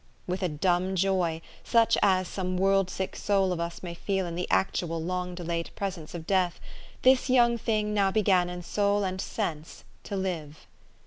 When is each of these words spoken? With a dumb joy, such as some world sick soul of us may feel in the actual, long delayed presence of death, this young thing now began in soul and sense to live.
With 0.25 0.41
a 0.41 0.49
dumb 0.49 0.95
joy, 0.95 1.43
such 1.63 1.95
as 2.01 2.27
some 2.27 2.57
world 2.57 2.89
sick 2.89 3.15
soul 3.15 3.53
of 3.53 3.59
us 3.59 3.83
may 3.83 3.93
feel 3.93 4.25
in 4.25 4.33
the 4.33 4.47
actual, 4.49 4.99
long 4.99 5.35
delayed 5.35 5.69
presence 5.75 6.15
of 6.15 6.25
death, 6.25 6.59
this 7.03 7.29
young 7.29 7.55
thing 7.55 7.93
now 7.93 8.09
began 8.09 8.49
in 8.49 8.63
soul 8.63 9.03
and 9.03 9.21
sense 9.21 9.83
to 10.05 10.15
live. 10.15 10.65